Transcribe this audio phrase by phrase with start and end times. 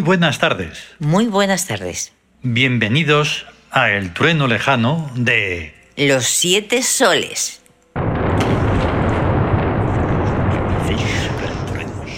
[0.00, 0.78] Muy buenas tardes.
[0.98, 2.14] Muy buenas tardes.
[2.40, 5.74] Bienvenidos a El Trueno Lejano de...
[5.94, 7.60] Los siete soles.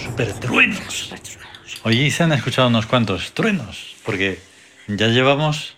[0.05, 1.81] Supertruenos, supertruenos.
[1.83, 4.39] Hoy se han escuchado unos cuantos truenos, porque
[4.87, 5.75] ya llevamos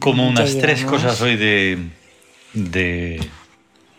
[0.00, 1.78] como unas tres cosas hoy de,
[2.54, 3.24] de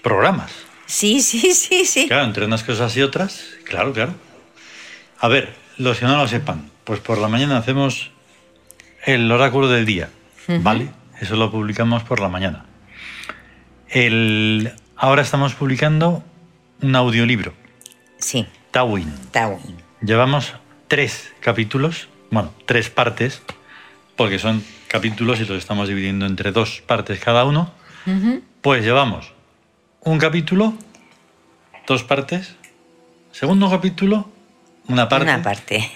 [0.03, 0.51] programas.
[0.85, 2.09] Sí, sí, sí, sí.
[2.09, 4.15] Claro, entre unas cosas y otras, claro, claro.
[5.19, 8.09] A ver, los que no lo sepan, pues por la mañana hacemos
[9.05, 10.09] el oráculo del día,
[10.63, 10.89] ¿vale?
[11.21, 12.65] Eso lo publicamos por la mañana.
[13.89, 16.23] El, ahora estamos publicando
[16.81, 17.53] un audiolibro,
[18.17, 19.13] Sí, Tawin.
[19.29, 19.77] Tawin.
[20.01, 20.55] Llevamos
[20.87, 23.43] tres capítulos, bueno, tres partes,
[24.15, 27.71] porque son capítulos y los estamos dividiendo entre dos partes cada uno.
[28.61, 29.31] Pues llevamos
[30.01, 30.73] un capítulo,
[31.85, 32.55] dos partes,
[33.31, 34.27] segundo capítulo,
[34.87, 35.91] una parte, Una parte.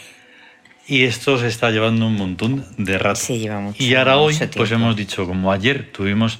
[0.87, 3.19] Y esto se está llevando un montón de rato.
[3.19, 6.39] Se lleva mucho- y ahora hoy, pues hemos dicho, como ayer tuvimos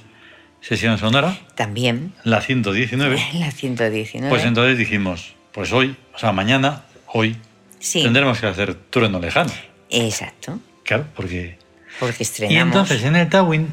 [0.60, 2.12] sesión sonora, También.
[2.24, 4.28] la 119, La 119.
[4.30, 7.36] pues entonces dijimos, pues hoy, o sea, mañana, hoy,
[7.78, 9.52] Sí, tendremos que hacer trueno lejano.
[9.90, 10.58] exacto.
[10.84, 11.58] Claro, porque...
[12.00, 12.66] Porque Y estrenamos.
[12.74, 13.68] entonces en el Tawin,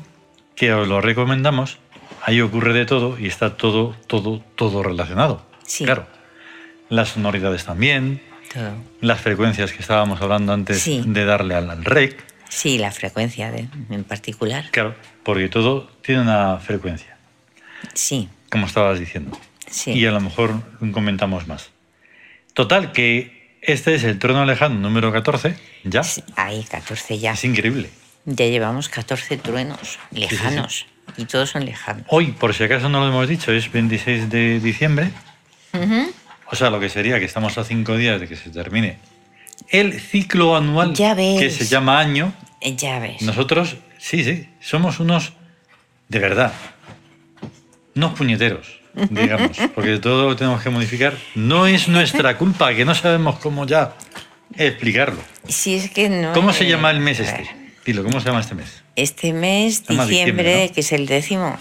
[0.55, 1.77] que os lo recomendamos,
[2.23, 5.45] ahí ocurre de todo y está todo, todo, todo relacionado.
[5.65, 5.86] Sí.
[5.86, 6.05] Claro.
[6.89, 8.21] Las sonoridades también,
[8.52, 8.73] todo.
[9.02, 11.04] las frecuencias que estábamos hablando antes Sí.
[11.06, 12.23] de darle al, al rec.
[12.50, 14.66] Sí, la frecuencia de, en particular.
[14.72, 17.16] Claro, porque todo tiene una frecuencia,
[17.94, 19.38] Sí, como estabas diciendo.
[19.70, 19.92] sí.
[19.92, 20.61] Y a lo mejor
[20.92, 21.70] comentamos más.
[22.54, 26.04] Total, que este es el trono lejano número 14, ya.
[26.04, 27.32] Sí, Ahí, 14 ya.
[27.34, 27.90] Es increíble.
[28.26, 30.86] Ya llevamos 14 truenos lejanos.
[31.17, 32.06] Y todos son lejanos.
[32.10, 35.10] Hoy, por si acaso no lo hemos dicho, es 26 de diciembre.
[36.52, 38.98] O sea, lo que sería que estamos a cinco días de que se termine
[39.70, 41.39] el ciclo anual Ya ves.
[41.39, 42.34] que se llama año.
[42.60, 43.22] Eh, Ya ves.
[43.22, 45.34] Nosotros, sí, sí, somos unos,
[46.10, 46.54] de verdad,
[47.95, 48.80] unos puñeteros,
[49.10, 51.16] digamos, porque todo lo tenemos que modificar.
[51.36, 53.95] No es nuestra culpa, que no sabemos cómo ya
[54.58, 55.22] explicarlo.
[55.48, 56.34] Si es que no.
[56.34, 57.50] ¿Cómo se llama el mes este?
[57.86, 58.84] Dilo, ¿cómo se llama este mes?
[58.95, 60.73] Este mes, diciembre, diciembre, ¿no?
[60.73, 61.58] que es el décimo.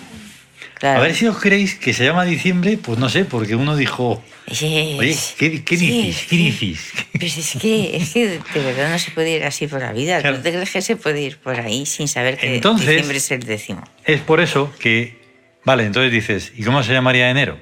[0.81, 1.01] Claro.
[1.01, 4.23] A ver si os creéis que se llama diciembre, pues no sé, porque uno dijo,
[4.51, 6.23] oye, ¿qué, qué sí, dices?
[6.23, 6.37] ¿Qué sí.
[6.39, 6.93] dices?
[7.19, 10.21] Pues es que, es que de verdad no se puede ir así por la vida.
[10.23, 10.39] Claro.
[10.39, 13.31] ¿No te crees que se puede ir por ahí sin saber que Entonces- diciembre es
[13.31, 13.85] el décimo?
[14.07, 15.21] Es por eso que,
[15.67, 17.59] vale, entonces dices, ¿y cómo se llamaría enero?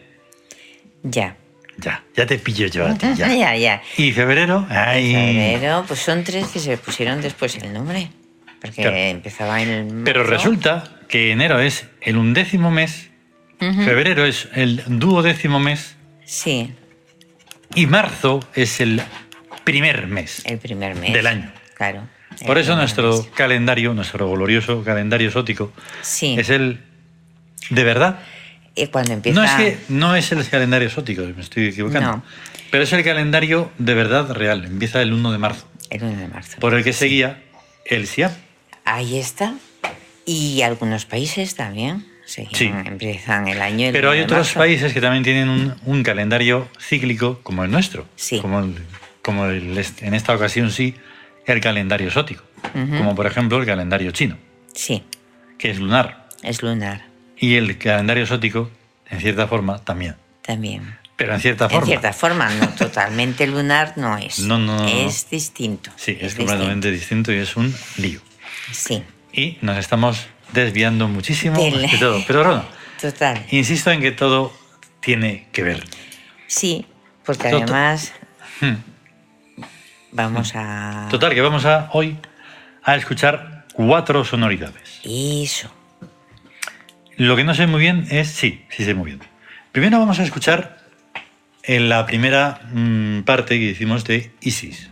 [1.03, 1.37] Ya.
[1.79, 3.29] Ya, ya te pillo yo a ti, ya.
[3.35, 3.83] ya, ya.
[3.97, 4.65] ¿Y febrero?
[4.71, 5.13] Ay.
[5.13, 8.11] Febrero, pues son tres que se pusieron después el nombre.
[8.61, 8.97] Porque Claro.
[8.97, 9.87] empezaba en el.
[10.05, 10.33] Pero marzo.
[10.37, 13.11] resulta que enero es el undécimo mes,
[13.59, 16.73] febrero es el duodécimo mes Sí,
[17.75, 19.01] y marzo es el
[19.65, 20.43] primer mes.
[20.45, 21.13] el primer mes.
[21.13, 21.51] Del año.
[21.75, 22.07] Claro.
[22.47, 23.27] Por eso nuestro mes.
[23.35, 26.37] calendario, nuestro glorioso calendario exótico, Sí.
[26.39, 26.81] es el
[27.71, 28.21] de verdad.
[28.75, 29.41] Y cuando empieza.
[29.41, 32.13] No es que no es el calendario exótico, me estoy equivocando.
[32.13, 32.25] No.
[32.71, 36.29] Pero es el calendario de verdad real, empieza el 1 de marzo, El 1 de
[36.29, 36.59] marzo.
[36.61, 37.43] por el que seguía
[37.87, 38.33] el SIAP.
[38.85, 39.55] Ahí está.
[40.29, 42.07] Y algunos países también.
[42.27, 42.47] Sí.
[42.85, 43.87] Empiezan el año.
[43.87, 44.59] el Pero 1 hay otros marzo.
[44.59, 48.07] países que también tienen un, un calendario cíclico como el nuestro.
[48.17, 48.39] Sí.
[48.41, 48.85] Como, el-
[49.23, 50.95] como el en esta ocasión sí,
[51.47, 52.43] el calendario exótico.
[52.75, 54.37] Como por ejemplo el calendario chino,
[54.75, 55.03] Sí,
[55.59, 56.27] que es lunar.
[56.43, 57.07] es lunar
[57.39, 58.69] Y el calendario exótico,
[59.09, 60.17] en cierta forma, también.
[60.43, 60.99] también.
[61.17, 61.87] Pero en cierta En forma.
[61.87, 64.41] cierta forma, no totalmente lunar no es.
[64.41, 64.87] No, no, no.
[64.89, 65.91] Es distinto.
[65.97, 67.33] Sí, es, completamente distinto.
[67.33, 68.21] y es un lío.
[68.69, 69.05] distinto.
[69.07, 72.23] Sí, Y nos estamos desviando muchísimo de todo.
[72.27, 72.65] Pero
[73.01, 73.45] total.
[73.51, 74.53] insisto en que todo
[75.01, 75.85] tiene que ver.
[76.47, 76.87] Sí,
[77.25, 78.13] porque además
[78.61, 78.75] Hmm.
[80.13, 81.07] vamos a.
[81.11, 82.17] Total, que vamos a hoy
[82.83, 85.01] a escuchar cuatro sonoridades.
[85.05, 85.71] Eso.
[87.17, 89.21] Lo que no sé muy bien es, sí, sí sé muy bien.
[89.73, 90.79] Primero vamos a escuchar
[91.63, 94.89] en la primera mm, parte que hicimos de Isis,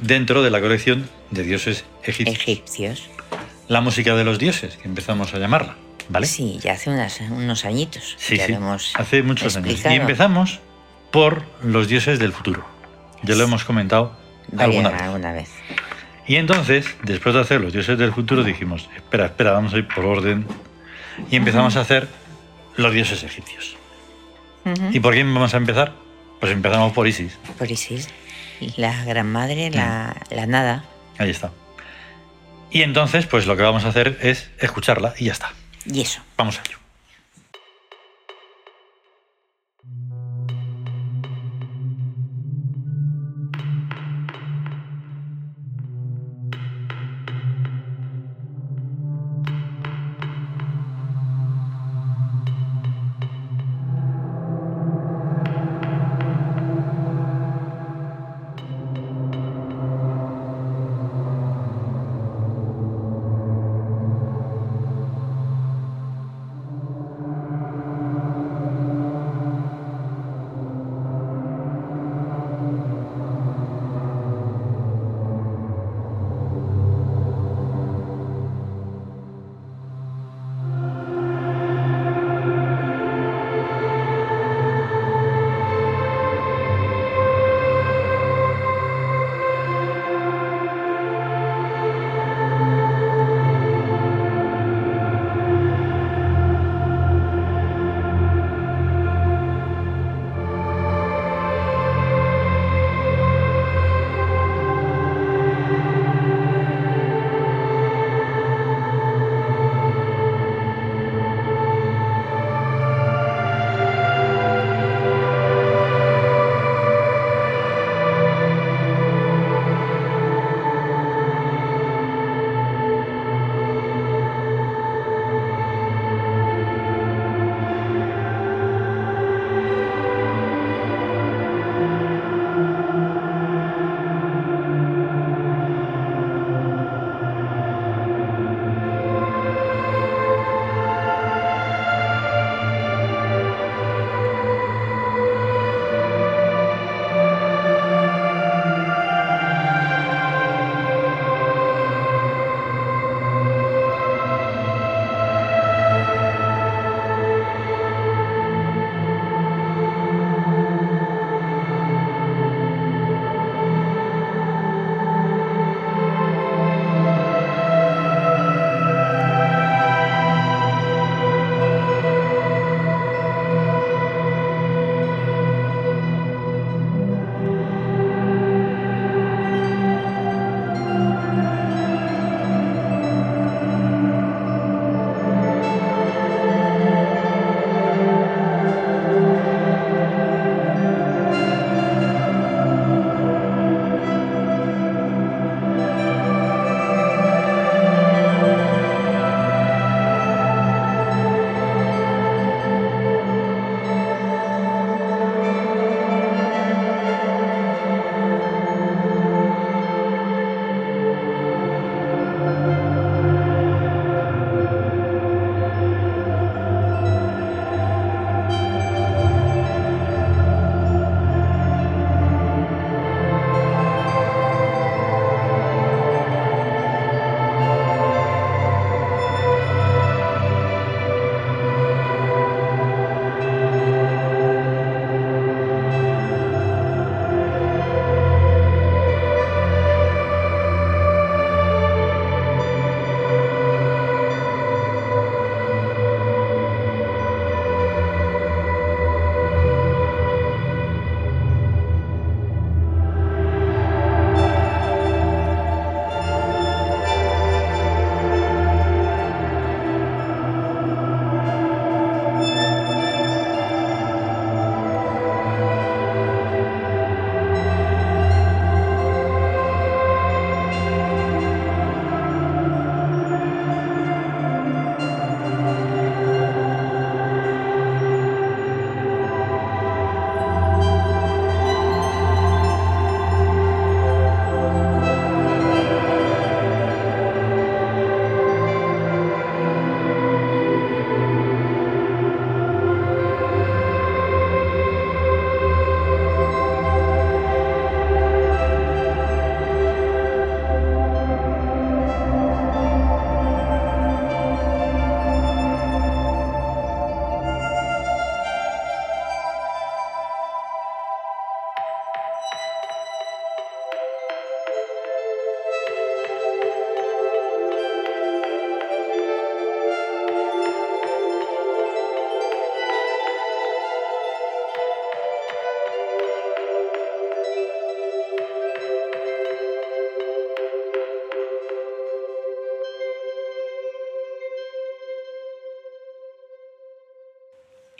[0.00, 2.38] dentro de la colección de dioses egipcios.
[2.40, 3.10] Egipcios.
[3.68, 5.76] La música de los dioses, que empezamos a llamarla,
[6.08, 6.26] ¿vale?
[6.26, 8.14] Sí, ya hace unas- unos añitos.
[8.18, 9.84] Sí, ya sí, lo hemos hace muchos años.
[9.84, 10.60] Y empezamos
[11.10, 12.64] por los dioses del futuro.
[13.22, 14.16] Ya lo hemos comentado
[14.56, 15.02] alguna vez.
[15.02, 15.50] alguna vez.
[16.28, 19.88] Y entonces, después de hacer los dioses del futuro, dijimos, espera, espera, vamos a ir
[19.88, 20.46] por orden.
[21.30, 22.08] Y empezamos a hacer
[22.76, 23.76] los dioses egipcios.
[24.92, 25.92] ¿Y por quién vamos a empezar?
[26.40, 27.38] Pues empezamos por Isis.
[27.56, 28.08] Por Isis.
[28.76, 30.34] La gran madre, la, Mm.
[30.34, 30.84] la nada.
[31.18, 31.50] Ahí está.
[32.76, 35.50] Y entonces, pues lo que vamos a hacer es escucharla y ya está.
[35.86, 36.20] Y eso.
[36.36, 36.76] Vamos a ello.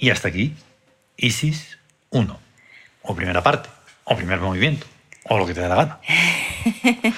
[0.07, 0.55] Y hasta aquí,
[1.17, 1.79] Isis
[2.11, 2.39] 1.
[3.03, 3.69] O primera parte,
[4.05, 4.87] o primer movimiento,
[5.25, 5.99] o lo que te dé la gana.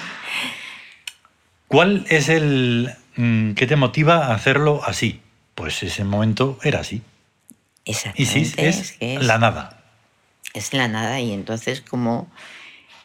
[1.67, 5.21] ¿Cuál es el mm, que te motiva a hacerlo así?
[5.53, 7.03] Pues ese momento era así.
[7.85, 8.23] Exactamente.
[8.23, 9.83] Isis es, que es- la nada.
[10.55, 12.27] es la nada y entonces ¿cómo,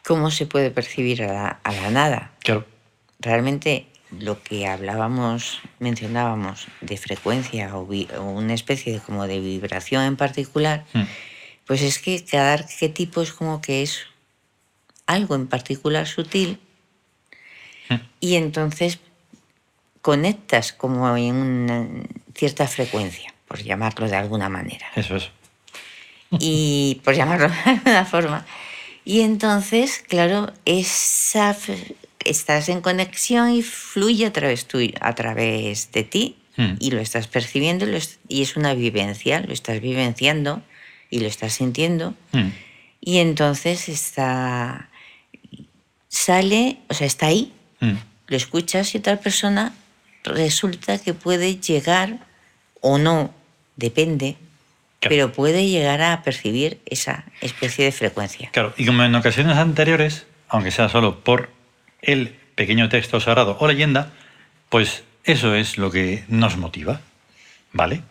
[0.03, 2.31] cómo se puede percibir a la, a la nada?
[2.39, 2.65] Claro.
[3.19, 3.85] Realmente
[4.19, 10.03] lo que hablábamos, mencionábamos de frecuencia o, vi- o una especie de como de vibración
[10.03, 11.03] en particular, Mm.
[11.65, 14.01] pues es que cada arquetipo es como que es
[15.07, 16.59] algo en particular sutil
[17.89, 17.95] Mm.
[18.19, 18.99] y entonces
[20.01, 21.87] conectas como en una
[22.35, 25.29] cierta frecuencia, por llamarlo de alguna manera Eso es.
[26.31, 28.45] y por llamarlo de alguna forma.
[29.03, 31.55] Y entonces, claro, esa
[32.25, 36.75] estás en conexión y fluye a través, tuyo, a través de ti Mm.
[36.79, 40.61] y lo estás percibiendo y, lo es, y es una vivencia, lo estás vivenciando
[41.09, 42.47] y lo estás sintiendo Mm.
[43.01, 44.89] y entonces está
[46.07, 47.51] sale, o sea, está ahí,
[47.81, 47.93] Mm.
[48.27, 49.73] lo escuchas y otra persona
[50.23, 52.19] resulta que puede llegar
[52.81, 53.33] o no,
[53.75, 54.37] depende,
[55.01, 55.09] Claro.
[55.09, 58.49] pero puede llegar a percibir esa especie de frecuencia.
[58.53, 61.49] Claro, y como en ocasiones anteriores, aunque sea solo por
[62.05, 64.11] el pequeño texto sagrado o leyenda,
[64.69, 67.01] pues eso es lo que nos motiva.
[67.73, 68.03] ¿Vale?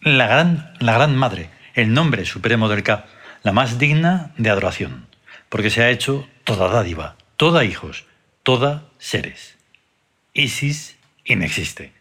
[0.00, 3.06] La gran, la gran madre, el nombre supremo del K,
[3.42, 5.06] la más digna de adoración,
[5.48, 8.04] porque se ha hecho toda dádiva, toda hijos,
[8.42, 9.56] toda seres.
[10.32, 11.92] Isis inexiste.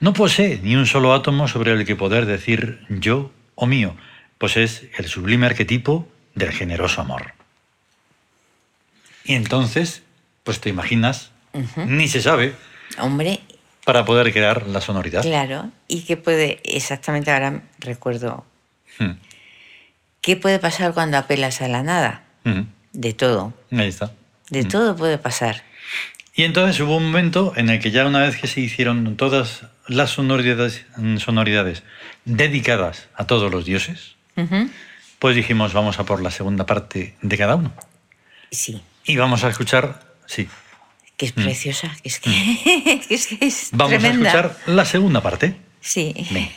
[0.00, 3.94] No posee ni un solo átomo sobre el que poder decir yo o mío,
[4.38, 7.34] pues es el sublime arquetipo del generoso amor.
[9.24, 10.02] Y entonces,
[10.48, 11.30] pues te imaginas,
[11.84, 12.54] ni se sabe,
[12.98, 13.40] Hombre,
[13.84, 15.20] para poder crear la sonoridad.
[15.20, 18.46] claro, y qué puede, exactamente ahora recuerdo,
[18.98, 19.12] Hmm,
[20.22, 22.22] ¿qué puede pasar cuando apelas a la nada?
[22.44, 22.62] hmm,
[22.94, 24.10] De todo, Ahí está.
[24.48, 25.64] de todo puede pasar.
[26.34, 29.64] Y entonces hubo un momento en el que ya una vez que se hicieron todas
[29.86, 30.86] las sonoridades,
[31.18, 31.82] sonoridades
[32.24, 34.14] dedicadas a todos los dioses,
[35.18, 37.74] pues dijimos vamos a por la segunda parte de cada uno.
[38.50, 40.46] Sí, Y vamos a escuchar, sí,
[41.16, 42.30] que es preciosa, que es que,
[43.10, 43.76] es, que es Mm.
[43.76, 44.32] vamos tremenda.
[44.32, 45.56] a escuchar la segunda parte.
[45.80, 46.14] Sí.
[46.30, 46.50] Venga.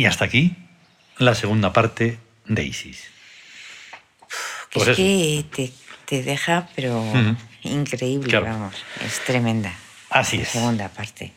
[0.00, 0.56] Y hasta aquí
[1.18, 3.04] la segunda parte de Isis.
[4.72, 4.96] Pues es eso.
[4.96, 5.72] que te,
[6.06, 7.36] te deja, pero Ujú.
[7.64, 8.46] increíble, Claro.
[8.46, 8.76] vamos.
[9.04, 9.74] Es tremenda.
[10.08, 10.48] Así La es.
[10.48, 11.34] segunda parte.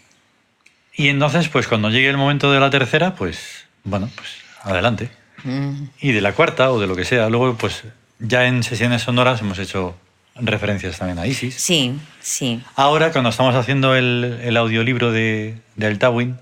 [0.95, 4.29] Y entonces, pues cuando llegue el momento de la tercera, pues bueno, pues
[4.61, 5.11] adelante.
[5.43, 7.27] Mm, Y de la cuarta o de lo que sea.
[7.27, 7.83] Luego, pues
[8.19, 9.97] ya en sesiones sonoras hemos hecho
[10.35, 11.55] referencias también a Isis.
[11.55, 12.63] Sí, sí.
[12.77, 16.37] Ahora, cuando estamos haciendo el, el audiolibro de, de El Tawin,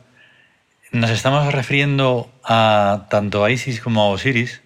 [0.91, 4.62] nos estamos refiriendo a tanto a Isis como a Osiris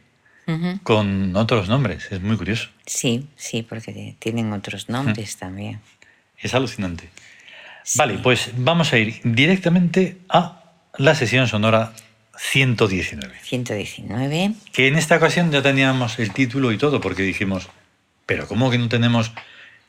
[0.47, 0.79] Ujú.
[0.83, 2.11] con otros nombres.
[2.11, 2.69] Es muy curioso.
[2.85, 5.79] Sí, sí, porque tienen otros nombres también.
[6.39, 7.09] Es alucinante.
[7.83, 7.97] Sí.
[7.99, 10.63] Vale, pues vamos a ir directamente a
[10.97, 11.93] la sesión sonora
[12.37, 13.33] 119.
[13.41, 14.51] 119.
[14.73, 17.69] Que en esta ocasión ya teníamos el título y todo, porque dijimos,
[18.25, 19.31] pero ¿cómo que no tenemos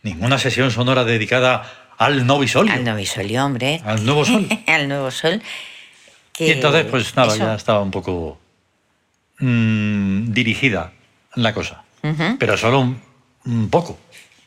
[0.02, 2.72] ninguna sesión sonora dedicada al Novisolio?
[2.72, 3.80] Al Novisolio, hombre.
[3.84, 4.46] Al nuevo sol.
[4.66, 5.42] al nuevo sol.
[6.36, 7.38] Que Y entonces, pues nada, eso.
[7.44, 8.38] ya estaba un poco
[9.38, 10.92] mm, dirigida
[11.34, 11.82] la cosa.
[12.38, 13.00] Pero solo un,
[13.46, 13.98] un poco.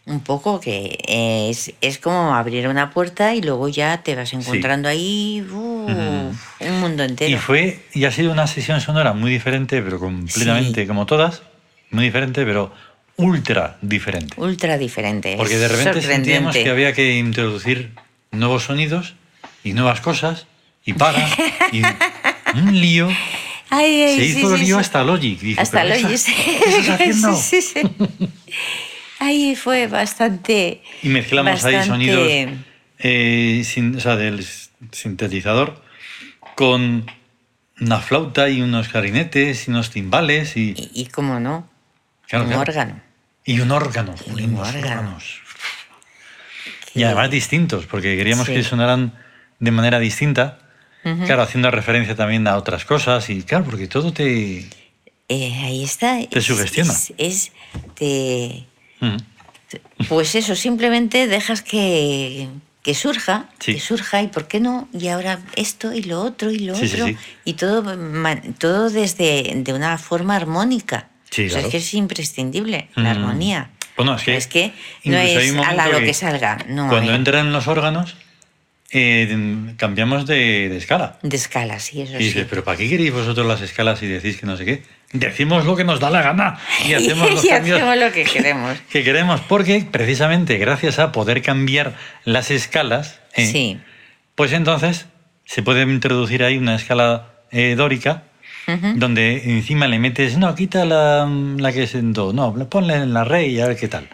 [0.06, 4.88] Un poco que es, es como abrir una puerta y luego ya te vas encontrando
[4.90, 6.36] ahí un
[6.80, 7.30] mundo entero.
[7.30, 10.88] Y fue, y ha sido una sesión sonora muy diferente, pero completamente Sí.
[10.88, 11.44] como todas,
[11.92, 12.72] muy diferente, pero
[13.18, 14.34] ultra diferente.
[14.38, 15.36] Ultra diferente.
[15.38, 17.92] Porque de repente sentíamos que había que introducir
[18.32, 19.16] nuevos sonidos
[19.64, 20.48] y nuevas cosas,
[20.90, 21.28] y para,
[21.72, 21.82] y
[22.58, 23.08] un lío.
[23.70, 24.82] Ay, ay, Se hizo sí, lío sí.
[24.82, 25.40] hasta Logic.
[25.40, 26.16] Dije, Hasta "¿Pero qué Logic.
[26.16, 27.36] estás- ¿Qué estás haciendo?
[27.38, 28.30] Sí, sí, sí.
[29.20, 30.82] Ahí fue bastante.
[31.04, 32.28] Y mezclamos ahí sonidos
[33.00, 34.46] eh, sin- o sea, del
[34.92, 35.82] sintetizador
[36.56, 37.06] con
[37.80, 41.70] una flauta y unos clarinetes y unos timbales y, Y, y cómo no,
[42.28, 42.62] Claro, un claro.
[42.64, 43.02] órgano.
[43.46, 44.16] y un órgano.
[44.26, 44.88] Y un unos órgano.
[44.88, 45.42] órganos.
[46.96, 48.54] Y además distintos, porque queríamos Sí.
[48.54, 49.14] que sonaran
[49.60, 50.60] de manera distinta.
[51.06, 51.26] Ujú.
[51.26, 54.68] Claro, haciendo referencia también a otras cosas y claro, porque todo te...
[55.30, 56.18] Eh, ahí está.
[56.28, 56.92] Te es- sugestiona.
[56.92, 57.52] Es, es
[58.00, 58.66] de-
[59.02, 59.16] Mm.
[60.10, 62.50] Pues eso, simplemente dejas que,
[62.84, 63.76] que surja, Sí.
[63.76, 66.88] que surja y por qué no, y ahora esto y lo otro y lo Sí,
[66.88, 67.18] otro, sí.
[67.46, 67.84] y todo,
[68.58, 71.08] todo desde de una forma armónica.
[71.30, 71.68] Sí, O sea, claro.
[71.68, 73.02] es que es imprescindible, Mm.
[73.04, 73.70] la armonía.
[73.96, 74.74] Bueno, es que, es que
[75.06, 76.88] no es a la lo que, salga, no.
[76.90, 78.16] Cuando eh, entran los órganos,
[78.92, 81.20] eh, cambiamos de, de escala.
[81.22, 82.48] De escala, sí, eso Y dices, sí.
[82.50, 84.84] pero ¿para qué queréis vosotros las escalas y decís que no sé qué?
[85.14, 88.78] Decimos lo que nos da la gana y hacemos los y hacemos lo que queremos.
[88.92, 93.78] que queremos, porque precisamente gracias a poder cambiar las escalas, eh, Sí.
[94.36, 95.06] pues entonces
[95.46, 98.24] se puede introducir ahí una escala eh, dórica
[98.98, 103.16] donde encima le metes, no, quita la, la que es en do, no, ponle en
[103.16, 104.08] la re y a ver qué tal.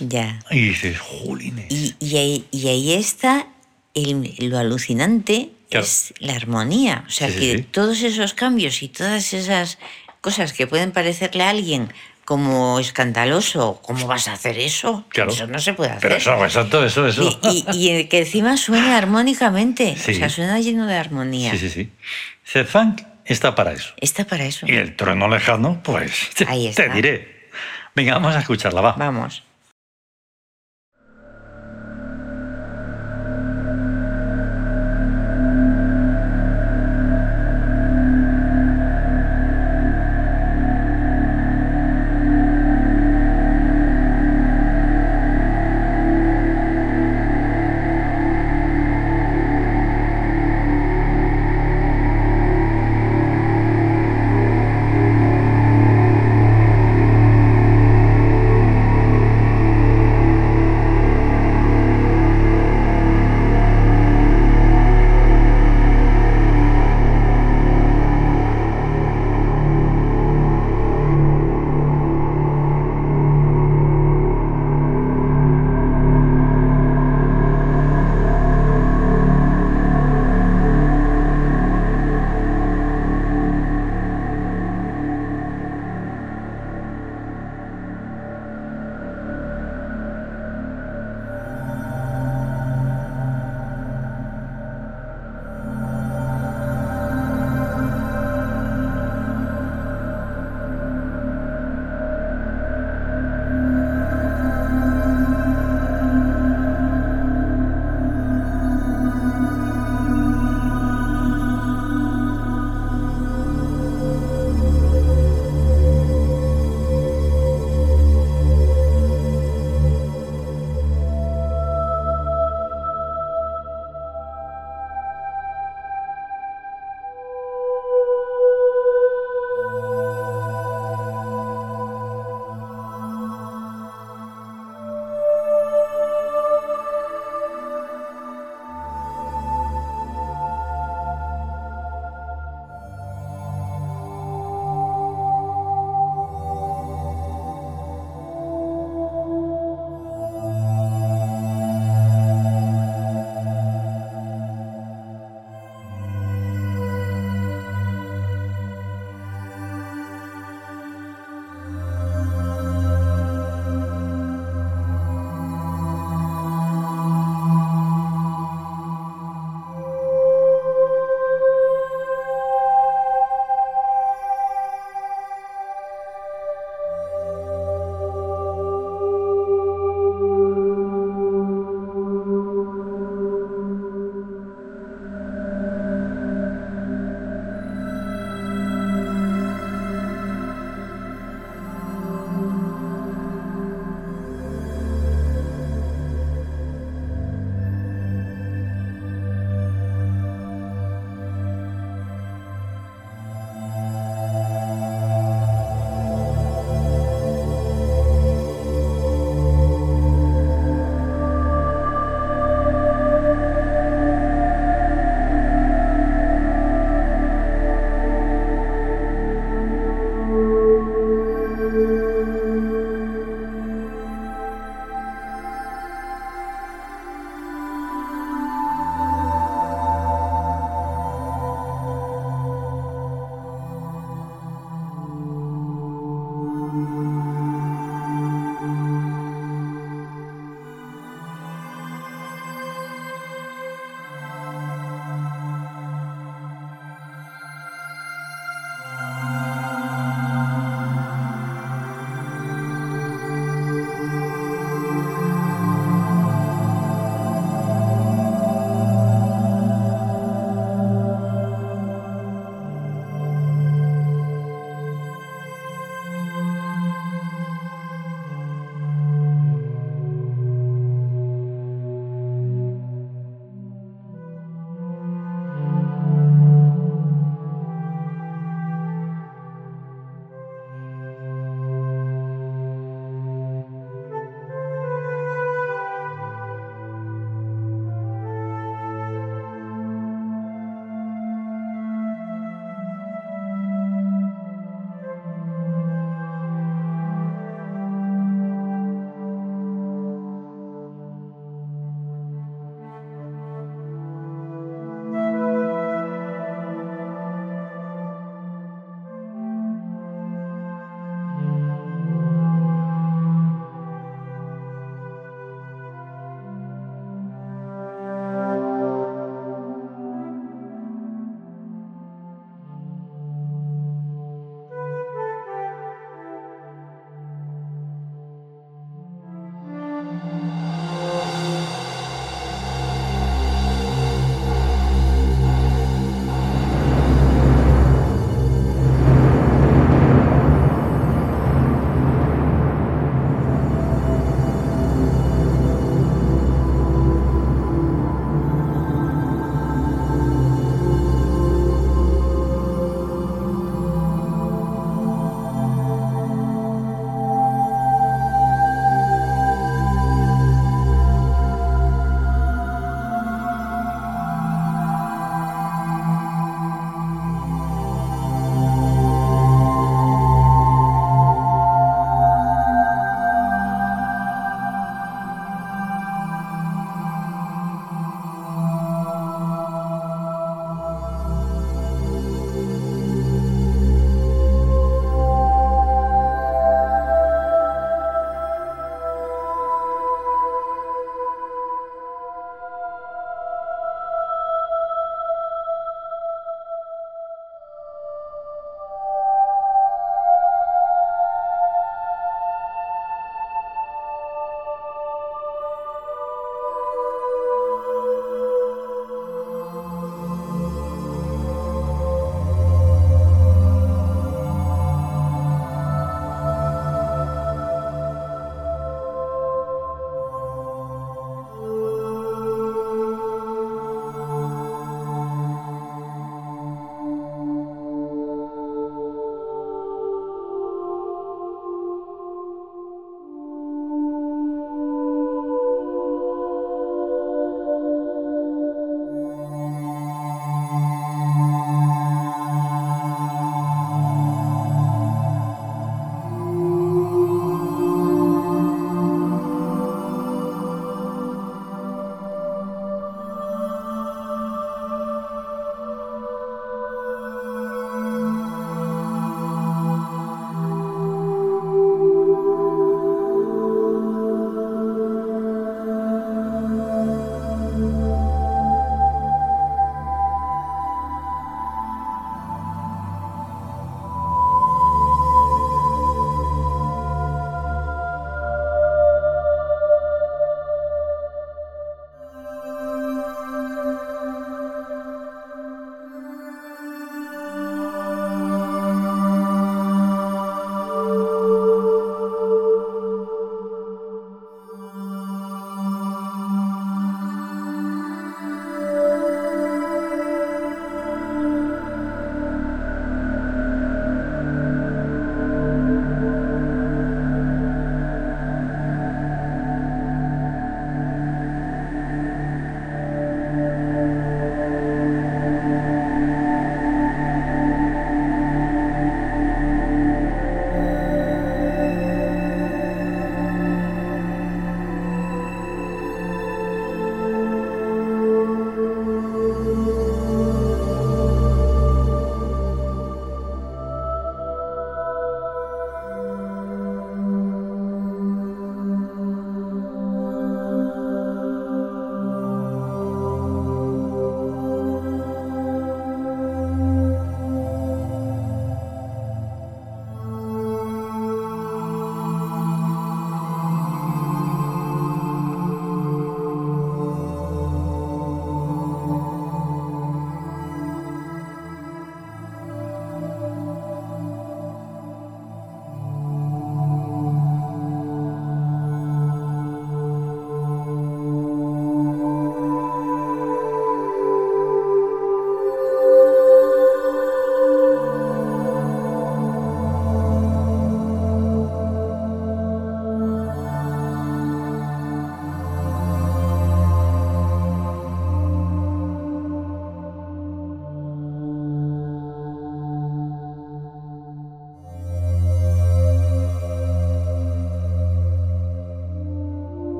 [0.00, 0.40] Ya.
[0.50, 1.66] Y dices, jolines.
[1.70, 3.46] Y, y ahí, y ahí está
[3.94, 5.84] el- lo alucinante, Claro.
[5.86, 7.04] es la armonía.
[7.06, 7.62] O sea, Sí, que sí.
[7.64, 9.78] todos esos cambios y todas esas
[10.20, 11.92] cosas que pueden parecerle a alguien
[12.24, 15.04] como escandaloso, ¿cómo vas a hacer eso?
[15.08, 15.32] Claro.
[15.32, 16.02] Eso no se puede hacer.
[16.02, 17.40] Pero eso, exacto, eso, eso.
[17.42, 20.12] Y, y- y que encima suena armónicamente, Sí.
[20.12, 21.50] o sea, suena lleno de armonía.
[21.50, 21.90] Sí, sí, sí.
[22.44, 23.92] Seth Funk está para eso.
[23.96, 24.66] Está para eso.
[24.68, 26.94] Y el trueno lejano, pues te, Ahí te está.
[26.94, 27.48] diré.
[27.94, 28.92] Venga, vamos a escucharla, va.
[28.92, 29.42] Vamos.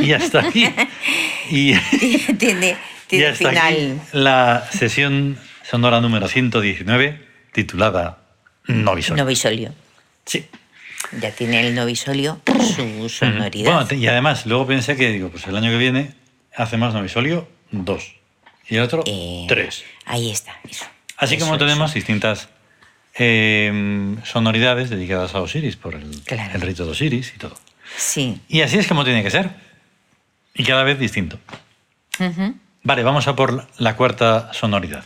[0.00, 0.66] Y hasta aquí.
[1.50, 1.74] Y,
[2.38, 2.76] tiene
[3.10, 4.00] y hasta aquí final.
[4.12, 8.18] la sesión sonora número 119, titulada
[8.66, 9.22] Novisorio.
[9.24, 9.74] Novisolio.
[10.24, 10.46] Sí.
[11.20, 12.40] Ya tiene el novisolio
[12.74, 13.72] su sonoridad.
[13.86, 16.14] Bueno, y además, luego pensé que, digo, pues el año que viene
[16.56, 18.14] hacemos Novisolio 2
[18.68, 19.84] y el otro Eh, 3.
[20.06, 20.84] Ahí está, eso.
[21.16, 21.64] Así Eso, como eso.
[21.64, 22.48] tenemos distintas
[23.14, 26.54] eh, sonoridades dedicadas a Osiris, por el, Claro.
[26.54, 27.56] el rito de Osiris y todo.
[27.96, 28.40] Sí.
[28.48, 29.50] Y así es como tiene que ser.
[30.54, 31.38] Y cada vez distinto.
[32.82, 35.04] Vale, vamos a por la cuarta sonoridad,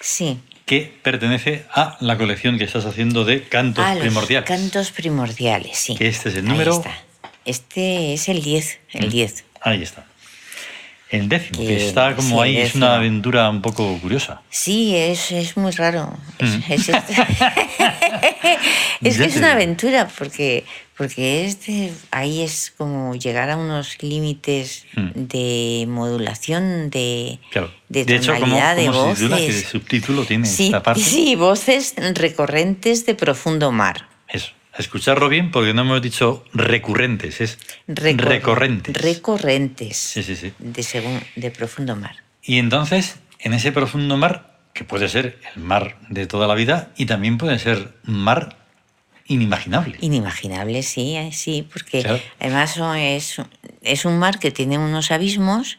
[0.00, 0.40] Sí.
[0.66, 4.46] que pertenece a la colección que estás haciendo de cantos los primordiales.
[4.48, 5.96] cantos primordiales, sí.
[5.96, 6.96] Que este es el Ahí número- está.
[7.44, 9.44] Este es el 10, el 10.
[9.62, 10.04] Ahí está.
[11.10, 14.42] El décimo, que Que- está como sí, ahí, es una aventura un poco curiosa.
[14.50, 16.14] Sí, es, es muy raro.
[16.38, 16.72] Es, Mm.
[16.72, 16.88] es-
[19.02, 20.64] es Ya que es una aventura, porque,
[20.96, 25.08] porque es de- ahí es como llegar a unos límites Mm.
[25.14, 27.72] de modulación, de, Claro.
[27.88, 29.68] de de hecho, como, tonalidad, de como se titula, que el voces.
[29.70, 31.00] subtítulo tiene Sí, esta parte.
[31.02, 34.08] sí, voces recorrentes de profundo mar.
[34.28, 34.48] Eso.
[34.78, 37.58] Escucharlo bien porque no hemos dicho recurrentes, es
[37.88, 38.96] Recor- recorrentes.
[38.96, 40.52] Recorrentes Sí, sí, sí.
[40.58, 42.16] De, segun- de profundo mar.
[42.42, 46.92] Y entonces, en ese profundo mar, que puede ser el mar de toda la vida
[46.96, 48.56] y también puede ser mar
[49.26, 49.96] inimaginable.
[50.00, 52.20] Inimaginable, sí, eh, sí, porque Claro.
[52.40, 53.36] además es,
[53.82, 55.78] es un mar que tiene unos abismos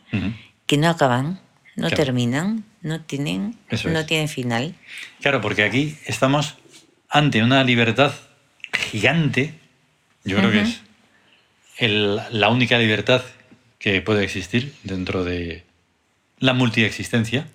[0.68, 1.40] que no acaban,
[1.76, 1.96] no Claro.
[1.96, 4.06] terminan, no tienen, Eso no es.
[4.06, 4.76] tienen final.
[5.22, 6.56] Claro, porque aquí estamos
[7.10, 8.12] ante una libertad
[8.80, 9.54] gigante.
[10.24, 10.82] Yo creo que es
[11.78, 13.22] el- la única libertad
[13.78, 15.64] que puede existir dentro de
[16.40, 17.48] la multiexistencia,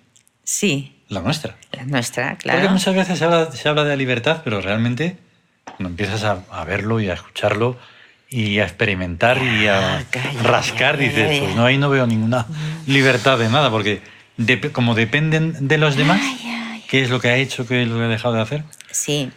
[0.43, 1.55] Sí, la nuestra.
[1.71, 2.69] la nuestra, Porque claro.
[2.71, 5.17] muchas veces se habla, se habla de libertad, pero realmente
[5.65, 7.77] cuando empiezas a, a verlo y a escucharlo
[8.29, 11.39] y a experimentar y a Ah, calla, rascar, calla, dices, calla.
[11.41, 12.45] pues no, ahí no veo ninguna
[12.87, 14.01] libertad de nada, porque
[14.71, 16.21] como dependen de los demás,
[16.89, 18.63] qué es lo que ha hecho, qué es lo que ha dejado de hacer.
[18.91, 19.31] Sí.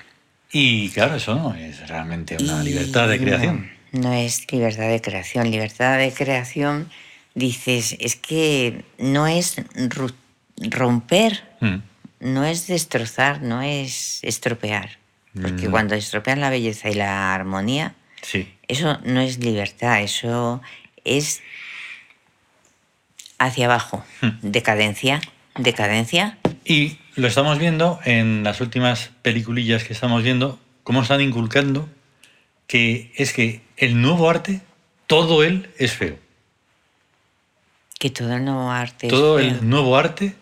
[0.50, 3.70] Y claro, eso no es realmente una Y libertad de creación.
[3.92, 5.50] No, no es libertad de creación.
[5.50, 6.90] Libertad de creación,
[7.34, 9.56] dices, es que no es
[10.70, 11.76] romper, Mm.
[12.20, 14.98] no es destrozar, no es estropear.
[15.34, 15.70] Porque No.
[15.70, 20.60] cuando estropean la belleza y la armonía, Sí, eso no es libertad, eso
[21.04, 21.40] es
[23.38, 24.04] hacia abajo.
[24.20, 24.30] Hmm.
[24.42, 25.20] Decadencia,
[25.56, 26.36] decadencia.
[26.70, 31.88] Y lo estamos viendo en las últimas peliculillas que estamos viendo, cómo están inculcando
[32.66, 34.60] que es que el nuevo arte,
[35.06, 36.18] todo él es feo.
[37.98, 39.48] Que todo el nuevo arte es Todo feo.
[39.48, 40.34] el nuevo arte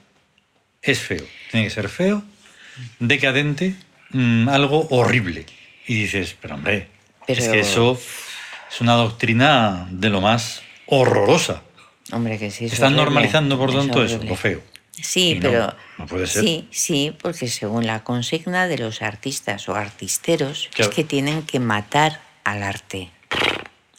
[0.83, 1.25] es feo.
[1.53, 2.25] Tiene que ser feo,
[2.99, 3.77] decadente,
[4.11, 5.47] mm, algo horrible.
[5.87, 6.89] Y dices, pero hombre,
[7.29, 7.93] es que eso
[8.69, 11.63] es una doctrina de lo más horrorosa.
[12.11, 12.65] Hombre, que sí.
[12.65, 14.31] es Están horrible, normalizando, por es tanto, eso, horrible.
[14.31, 14.63] lo feo.
[15.01, 15.75] Sí, Y pero.
[15.99, 16.43] no puede ser.
[16.43, 20.91] Sí, sí, porque según la consigna de los artistas o artisteros, Claro.
[20.91, 23.11] es que tienen que matar al arte.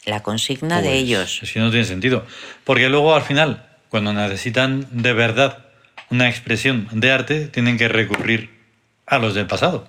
[0.04, 1.40] La consigna de Pues, ellos.
[1.42, 2.26] Es que no tiene sentido.
[2.64, 5.66] Porque luego al final, cuando necesitan de verdad
[6.10, 8.50] una expresión de arte, tienen que recurrir
[9.06, 9.88] a los del pasado.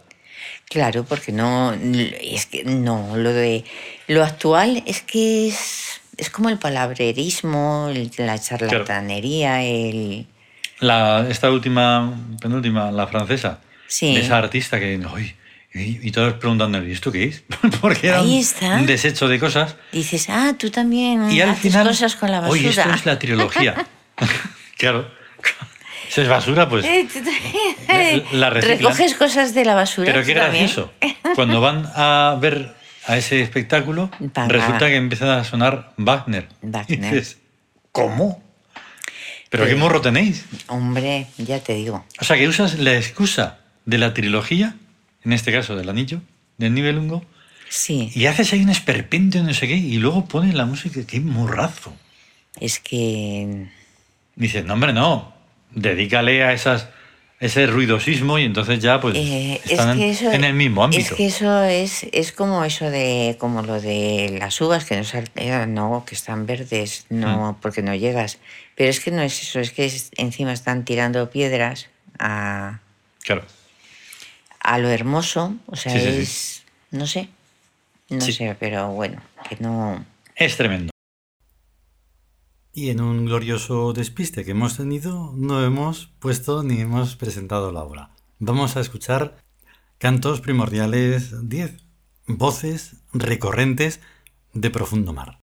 [0.65, 1.73] Claro, porque no.
[1.73, 3.63] Es que no, lo de.
[4.07, 6.01] Lo actual es que es.
[6.17, 10.27] Es como el palabrerismo, la charlatanería, el.
[10.79, 14.13] La, esta última, penúltima, la francesa, Sí.
[14.15, 14.99] de esa artista que.
[15.15, 15.35] "Ay",
[15.73, 17.43] y, y todos preguntando, ¿y esto qué es?
[17.81, 18.75] Porque era Ahí un, está.
[18.77, 19.75] un desecho de cosas.
[19.91, 21.87] Dices, ah, tú también Y al haces final.
[21.87, 22.59] cosas con la basura.
[22.59, 23.87] Oye, esto es la trilogía.
[24.77, 25.11] claro.
[26.09, 26.85] Si es basura, pues.
[26.85, 27.07] Eh.
[28.31, 28.79] La reciclan.
[28.79, 30.11] Recoges cosas de la basura.
[30.11, 30.91] Pero qué gracioso.
[31.35, 32.73] Cuando van a ver
[33.05, 34.09] a ese espectáculo,
[34.47, 36.47] resulta que empieza a sonar Wagner.
[36.63, 36.97] Wagner.
[36.99, 37.37] Y dices,
[37.91, 38.41] ¿cómo?
[39.49, 40.45] ¿Pero qué morro tenéis?
[40.67, 42.05] Hombre, ya te digo.
[42.19, 44.75] O sea, que usas la excusa de la trilogía,
[45.23, 46.21] en este caso del anillo,
[46.57, 47.25] del Nibelungo,
[47.69, 51.19] Sí, y haces ahí un esperpento, no sé qué, y luego pones la música, qué
[51.19, 51.93] morrazo.
[52.59, 53.67] es que.
[54.35, 55.33] Dices, no, hombre, no,
[55.71, 56.87] dedícale a esas,
[57.39, 60.83] ese ruidosismo y entonces ya pues eh, es están que en- eso, en el mismo
[60.83, 61.01] ámbito.
[61.01, 63.37] Es que eso es, es como eso de.
[63.39, 67.61] Como lo de las uvas que no saltean, no, que están verdes, no, Mm.
[67.61, 68.39] porque no llegas.
[68.75, 71.87] Pero es que no es eso, es que es- encima están tirando piedras
[72.19, 72.79] a,
[73.23, 73.43] Claro.
[74.59, 75.55] a lo hermoso.
[75.67, 76.21] O sea, Sí, sí, sí.
[76.21, 76.63] es.
[76.91, 77.29] No sé.
[78.09, 80.03] No sé, pero bueno, que no.
[80.35, 80.91] Es tremendo.
[82.79, 87.83] Y en un glorioso despiste que hemos tenido, no hemos puesto ni hemos presentado la
[87.83, 88.11] obra.
[88.39, 89.35] Vamos a escuchar
[89.97, 91.75] Cantos Primordiales 10,
[92.27, 93.99] voces recurrentes
[94.53, 95.41] de profundo mar.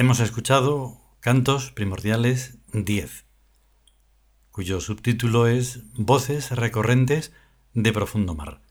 [0.00, 3.26] Hemos escuchado Cantos Primordiales 10,
[4.50, 7.34] cuyo subtítulo es Voces recorrentes
[7.74, 8.62] de profundo mar.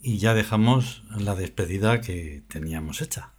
[0.00, 3.32] Y ya dejamos la despedida que teníamos hecha.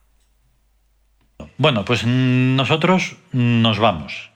[1.58, 4.30] Bueno, pues nosotros nos vamos.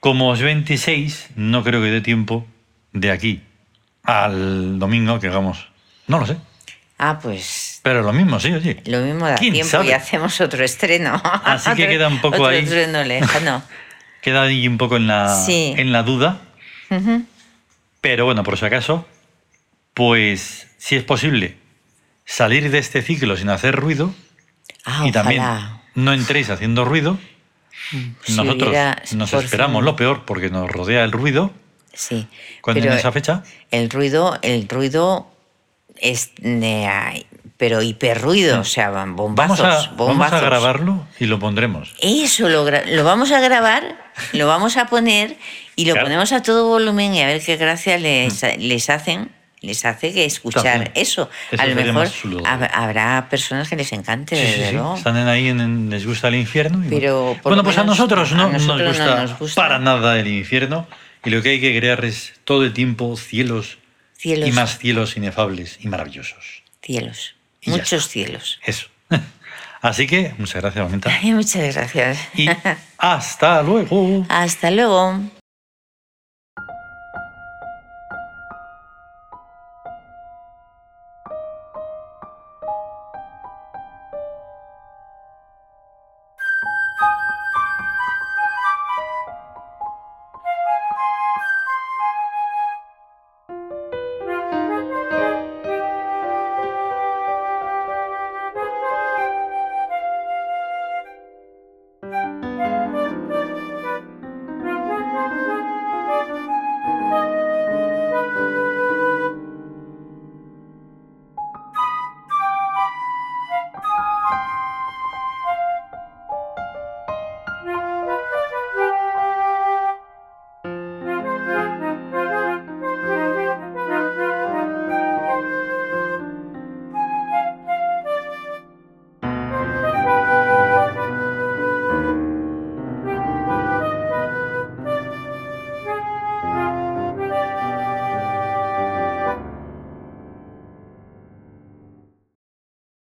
[0.00, 2.46] Como es 26, no creo que dé tiempo
[2.94, 3.42] de aquí
[4.02, 5.68] al domingo que hagamos.
[6.06, 6.38] No lo sé.
[7.06, 7.80] Ah, pues.
[7.82, 8.82] Pero lo mismo, sí, oye.
[8.86, 11.20] Lo mismo da tiempo y hacemos otro estreno.
[11.22, 12.64] Así que queda un poco ahí.
[14.22, 16.40] queda ahí un poco en la, en la duda.
[18.00, 19.06] Pero bueno, por si acaso,
[19.92, 21.58] pues si es posible
[22.24, 24.14] salir de este ciclo sin hacer ruido
[24.86, 25.42] ah, y también
[25.94, 27.18] no entréis haciendo ruido.
[28.28, 28.74] Nosotros
[29.14, 31.52] nos esperamos lo peor porque nos rodea el ruido.
[31.92, 32.26] Sí.
[32.62, 33.42] Cuando en esa fecha.
[33.70, 35.33] El ruido, el ruido
[35.98, 36.32] es
[37.56, 41.94] pero hiperruido, o sea, bombazos, vamos a, Vamos a grabarlo y lo pondremos.
[42.00, 43.96] Eso, lo, lo vamos a grabar,
[44.32, 45.36] lo vamos a poner
[45.76, 48.46] y lo ponemos a todo volumen y a ver qué gracia les, mm.
[48.58, 49.30] les hacen
[49.64, 51.30] les hace que escuchar eso.
[51.58, 52.08] A lo mejor
[52.44, 56.84] habrá personas que les encante, sí, Están ahí, en, les gusta el infierno.
[56.88, 60.86] Pero bueno, pues a nosotros, no, nos gusta para nada el infierno
[61.24, 63.78] y lo que hay que crear es todo el tiempo cielos,
[64.24, 64.48] cielos.
[64.48, 66.62] y más cielos inefables y maravillosos.
[66.80, 67.34] Cielos.
[67.66, 68.58] Muchos cielos.
[68.64, 68.86] Eso.
[69.82, 71.10] Así que muchas gracias, Mamita.
[71.24, 72.18] muchas gracias.
[72.34, 72.48] Y
[72.96, 74.24] hasta luego.
[74.30, 75.20] Hasta luego.